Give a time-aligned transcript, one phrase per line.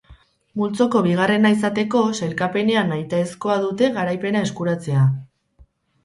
[0.59, 5.05] Multzoko bigarrena izateko sailkapenean nahitaezkoa dute garaipena eskuratzea.